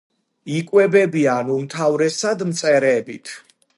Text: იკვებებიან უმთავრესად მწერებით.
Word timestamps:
იკვებებიან 0.59 1.51
უმთავრესად 1.57 2.43
მწერებით. 2.53 3.37